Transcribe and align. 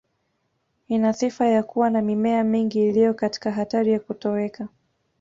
Ina 0.87 1.13
sifa 1.13 1.47
ya 1.47 1.63
kuwa 1.63 1.89
na 1.89 2.01
mimea 2.01 2.43
mingi 2.43 2.87
iliyo 2.89 3.13
katika 3.13 3.51
hatari 3.51 3.91
ya 3.91 3.99
kutoweka 3.99 4.67